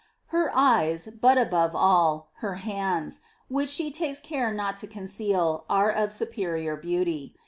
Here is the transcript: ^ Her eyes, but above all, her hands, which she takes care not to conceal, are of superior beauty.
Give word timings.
^ 0.01 0.03
Her 0.29 0.51
eyes, 0.55 1.09
but 1.21 1.37
above 1.37 1.75
all, 1.75 2.29
her 2.37 2.55
hands, 2.55 3.21
which 3.49 3.69
she 3.69 3.91
takes 3.91 4.19
care 4.19 4.51
not 4.51 4.77
to 4.77 4.87
conceal, 4.87 5.63
are 5.69 5.91
of 5.91 6.11
superior 6.11 6.75
beauty. 6.75 7.35